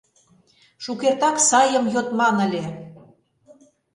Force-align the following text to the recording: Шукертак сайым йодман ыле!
Шукертак 0.83 1.37
сайым 1.49 1.85
йодман 1.93 2.35
ыле! 2.45 2.63